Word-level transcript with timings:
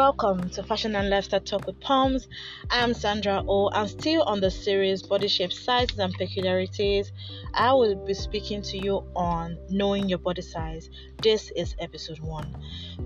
Welcome 0.00 0.48
to 0.52 0.62
Fashion 0.62 0.96
and 0.96 1.10
Lifestyle 1.10 1.40
Talk 1.40 1.66
with 1.66 1.78
Palms. 1.78 2.26
I'm 2.70 2.94
Sandra 2.94 3.44
O. 3.46 3.68
I'm 3.70 3.86
still 3.86 4.22
on 4.22 4.40
the 4.40 4.50
series 4.50 5.02
Body 5.02 5.28
Shape 5.28 5.52
Sizes 5.52 5.98
and 5.98 6.14
Peculiarities. 6.14 7.12
I 7.52 7.74
will 7.74 7.96
be 8.06 8.14
speaking 8.14 8.62
to 8.62 8.78
you 8.78 9.04
on 9.14 9.58
knowing 9.68 10.08
your 10.08 10.18
body 10.18 10.40
size. 10.40 10.88
This 11.22 11.52
is 11.54 11.74
episode 11.80 12.18
1. 12.20 12.56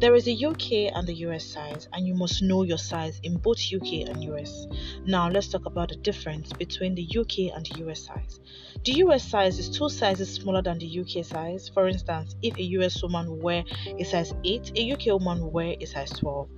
There 0.00 0.14
is 0.14 0.28
a 0.28 0.32
UK 0.32 0.94
and 0.94 1.06
the 1.06 1.14
US 1.26 1.46
size, 1.46 1.88
and 1.94 2.06
you 2.06 2.12
must 2.12 2.42
know 2.42 2.62
your 2.62 2.76
size 2.76 3.20
in 3.22 3.38
both 3.38 3.72
UK 3.72 4.06
and 4.06 4.22
US. 4.24 4.66
Now, 5.06 5.30
let's 5.30 5.48
talk 5.48 5.64
about 5.64 5.88
the 5.88 5.96
difference 5.96 6.52
between 6.52 6.94
the 6.94 7.08
UK 7.08 7.56
and 7.56 7.64
the 7.64 7.88
US 7.88 8.00
size. 8.00 8.40
The 8.84 8.92
US 9.04 9.26
size 9.26 9.58
is 9.58 9.70
two 9.70 9.88
sizes 9.88 10.34
smaller 10.34 10.60
than 10.60 10.78
the 10.78 11.00
UK 11.00 11.24
size. 11.24 11.70
For 11.72 11.88
instance, 11.88 12.36
if 12.42 12.54
a 12.58 12.62
US 12.80 13.02
woman 13.02 13.30
will 13.30 13.38
wear 13.38 13.64
a 13.98 14.04
size 14.04 14.34
8, 14.44 14.72
a 14.76 14.92
UK 14.92 15.06
woman 15.06 15.40
will 15.40 15.52
wear 15.52 15.74
a 15.80 15.86
size 15.86 16.10
12. 16.10 16.48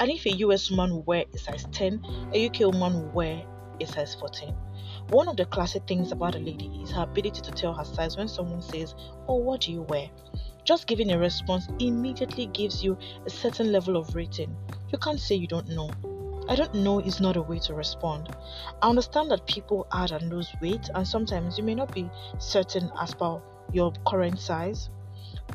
And 0.00 0.10
if 0.10 0.24
a 0.24 0.30
US 0.38 0.70
woman 0.70 0.94
will 0.94 1.02
wear 1.02 1.24
a 1.32 1.38
size 1.38 1.66
10, 1.72 2.30
a 2.34 2.46
UK 2.46 2.60
woman 2.60 2.94
will 2.94 3.12
wear 3.12 3.44
a 3.80 3.86
size 3.86 4.14
14. 4.14 4.54
One 5.10 5.28
of 5.28 5.36
the 5.36 5.44
classic 5.44 5.86
things 5.86 6.10
about 6.10 6.34
a 6.34 6.38
lady 6.38 6.80
is 6.82 6.90
her 6.92 7.02
ability 7.02 7.42
to 7.42 7.50
tell 7.50 7.74
her 7.74 7.84
size 7.84 8.16
when 8.16 8.26
someone 8.26 8.62
says, 8.62 8.94
Oh, 9.28 9.36
what 9.36 9.60
do 9.60 9.72
you 9.72 9.82
wear? 9.82 10.08
Just 10.64 10.86
giving 10.86 11.10
a 11.10 11.18
response 11.18 11.68
immediately 11.80 12.46
gives 12.46 12.82
you 12.82 12.96
a 13.26 13.30
certain 13.30 13.72
level 13.72 13.96
of 13.96 14.14
rating. 14.14 14.56
You 14.90 14.98
can't 14.98 15.20
say 15.20 15.34
you 15.34 15.46
don't 15.46 15.68
know. 15.68 15.90
I 16.48 16.56
don't 16.56 16.74
know 16.74 17.00
is 17.00 17.20
not 17.20 17.36
a 17.36 17.42
way 17.42 17.58
to 17.60 17.74
respond. 17.74 18.34
I 18.82 18.88
understand 18.88 19.30
that 19.30 19.46
people 19.46 19.86
add 19.92 20.12
and 20.12 20.30
lose 20.30 20.52
weight, 20.60 20.88
and 20.94 21.06
sometimes 21.06 21.58
you 21.58 21.64
may 21.64 21.74
not 21.74 21.94
be 21.94 22.10
certain 22.38 22.90
as 23.00 23.14
per 23.14 23.40
your 23.72 23.92
current 24.06 24.40
size. 24.40 24.90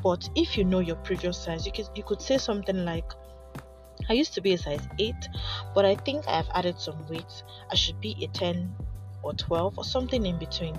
But 0.02 0.28
if 0.34 0.56
you 0.56 0.64
know 0.64 0.78
your 0.78 0.96
previous 0.96 1.36
size, 1.36 1.66
you 1.66 1.72
could 1.72 1.88
you 1.94 2.02
could 2.02 2.22
say 2.22 2.38
something 2.38 2.84
like, 2.84 3.12
I 4.08 4.12
used 4.12 4.34
to 4.34 4.40
be 4.40 4.52
a 4.52 4.58
size 4.58 4.86
8, 4.98 5.14
but 5.74 5.84
I 5.84 5.96
think 5.96 6.26
I 6.28 6.36
have 6.36 6.48
added 6.54 6.78
some 6.78 7.06
weight. 7.08 7.42
I 7.70 7.74
should 7.74 8.00
be 8.00 8.16
a 8.22 8.28
10 8.28 8.74
or 9.22 9.32
12 9.32 9.78
or 9.78 9.84
something 9.84 10.24
in 10.24 10.38
between. 10.38 10.76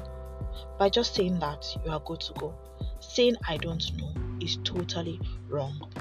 By 0.80 0.90
just 0.90 1.16
saying 1.16 1.40
that, 1.40 1.66
you 1.84 1.92
are 1.92 2.00
good 2.00 2.22
to 2.22 2.34
go. 2.34 2.54
Saying 3.00 3.36
I 3.48 3.58
don't 3.58 3.84
know 3.98 4.14
is 4.40 4.58
totally 4.64 5.20
wrong. 5.50 5.92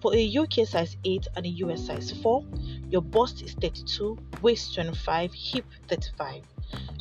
For 0.00 0.14
a 0.14 0.36
UK 0.36 0.66
size 0.66 0.96
8 1.04 1.28
and 1.36 1.46
a 1.46 1.48
US 1.48 1.86
size 1.86 2.12
4, 2.12 2.44
your 2.90 3.00
bust 3.00 3.42
is 3.42 3.54
32, 3.54 4.18
waist 4.42 4.74
25, 4.74 5.32
hip 5.32 5.64
35. 5.88 6.42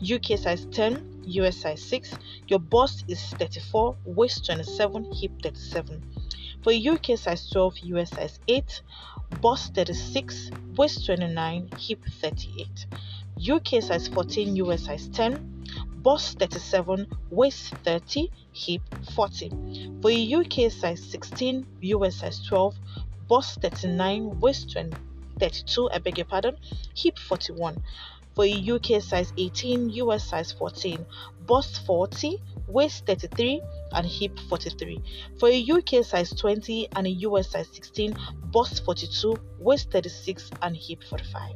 UK 0.01 0.37
size 0.37 0.65
10, 0.71 1.23
US 1.25 1.57
size 1.57 1.83
6, 1.83 2.13
your 2.47 2.59
bust 2.59 3.03
is 3.07 3.21
34, 3.21 3.97
waist 4.05 4.45
27, 4.45 5.11
hip 5.13 5.31
37. 5.41 6.01
For 6.63 6.71
UK 6.71 7.17
size 7.17 7.49
12, 7.49 7.79
US 7.83 8.09
size 8.11 8.39
8, 8.47 8.81
bust 9.41 9.73
36, 9.75 10.51
waist 10.77 11.05
29, 11.05 11.69
hip 11.77 11.99
38. 12.21 12.85
UK 13.37 13.83
size 13.83 14.07
14, 14.07 14.55
US 14.55 14.85
size 14.85 15.07
10, 15.09 15.65
bust 16.01 16.39
37, 16.39 17.05
waist 17.31 17.73
30, 17.83 18.31
hip 18.53 18.81
40. 19.13 19.49
For 20.01 20.09
UK 20.09 20.71
size 20.71 21.03
16, 21.03 21.65
US 21.81 22.15
size 22.15 22.41
12, 22.47 22.75
bust 23.27 23.59
39, 23.61 24.39
waist 24.39 24.71
20, 24.71 24.95
32, 25.39 25.89
I 25.91 25.97
beg 25.97 26.17
your 26.17 26.25
pardon, 26.25 26.55
hip 26.95 27.19
41. 27.19 27.75
For 28.35 28.45
a 28.45 28.71
UK 28.71 29.01
size 29.01 29.31
18, 29.37 29.91
US 29.91 30.27
size 30.27 30.51
14, 30.51 31.05
bust 31.45 31.85
40, 31.85 32.41
waist 32.67 33.05
33, 33.05 33.61
and 33.91 34.07
hip 34.07 34.39
43. 34.49 35.01
For 35.39 35.49
a 35.49 35.65
UK 35.69 36.03
size 36.03 36.31
20 36.33 36.89
and 36.95 37.05
a 37.05 37.11
US 37.11 37.51
size 37.51 37.67
16, 37.71 38.15
bust 38.51 38.83
42, 38.85 39.35
waist 39.59 39.91
36, 39.91 40.49
and 40.63 40.75
hip 40.75 41.03
45. 41.03 41.55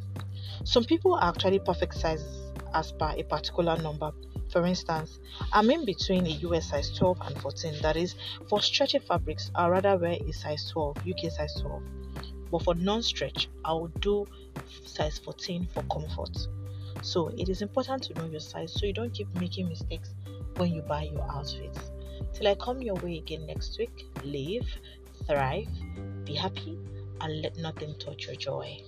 Some 0.66 0.84
people 0.84 1.16
are 1.16 1.30
actually 1.30 1.60
perfect 1.60 1.96
sizes 1.96 2.52
as 2.74 2.92
per 2.92 3.14
a 3.18 3.24
particular 3.24 3.78
number. 3.78 4.12
For 4.52 4.66
instance, 4.66 5.20
I'm 5.52 5.70
in 5.72 5.84
between 5.84 6.26
a 6.28 6.30
US 6.30 6.70
size 6.70 6.96
12 6.96 7.18
and 7.26 7.42
14, 7.42 7.82
that 7.82 7.98
is, 7.98 8.16
for 8.48 8.62
stretchy 8.62 9.00
fabrics, 9.00 9.52
I'd 9.56 9.70
rather 9.70 9.98
wear 9.98 10.18
a 10.22 10.32
size 10.32 10.70
12, 10.72 10.98
UK 11.08 11.32
size 11.32 11.60
12. 11.60 11.82
But 12.52 12.64
for 12.64 12.76
non 12.76 13.02
stretch, 13.04 13.50
I 13.66 13.74
would 13.74 14.00
do 14.00 14.26
size 14.86 15.18
14 15.20 15.68
for 15.74 15.84
comfort. 15.84 16.48
So 17.02 17.30
it 17.38 17.50
is 17.50 17.62
important 17.62 18.04
to 18.04 18.14
know 18.16 18.26
your 18.26 18.40
size 18.40 18.74
so 18.74 18.86
you 18.86 18.94
don't 18.94 19.14
keep 19.14 19.34
making 19.40 19.70
mistakes 19.70 20.14
when 20.58 20.74
you 20.74 20.82
buy 20.82 21.04
your 21.04 21.26
outfits. 21.32 21.92
Till 22.34 22.48
I 22.48 22.56
come 22.56 22.82
your 22.82 22.96
way 22.96 23.18
again 23.18 23.46
next 23.46 23.78
week, 23.78 24.06
live, 24.24 24.68
thrive, 25.26 25.68
be 26.26 26.36
happy, 26.36 26.78
and 27.22 27.42
let 27.42 27.58
nothing 27.58 27.96
touch 28.00 28.28
your 28.28 28.36
joy. 28.36 28.82